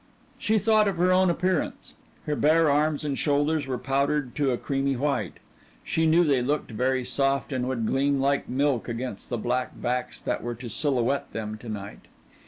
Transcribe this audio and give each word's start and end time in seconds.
She 0.39 0.57
thought 0.57 0.87
of 0.87 0.97
her 0.97 1.11
own 1.13 1.29
appearance. 1.29 1.93
Her 2.25 2.35
bare 2.35 2.71
arms 2.71 3.05
and 3.05 3.15
shoulders 3.15 3.67
were 3.67 3.77
powdered 3.77 4.33
to 4.37 4.49
a 4.49 4.57
creamy 4.57 4.95
white. 4.95 5.35
She 5.83 6.07
knew 6.07 6.23
they 6.23 6.41
looked 6.41 6.71
very 6.71 7.03
soft 7.05 7.53
and 7.53 7.67
would 7.67 7.85
gleam 7.85 8.19
like 8.19 8.49
milk 8.49 8.89
against 8.89 9.29
the 9.29 9.37
black 9.37 9.79
backs 9.79 10.19
that 10.19 10.41
were 10.41 10.55
to 10.55 10.69
silhouette 10.69 11.31
them 11.33 11.55
to 11.59 11.69
night. 11.69 12.07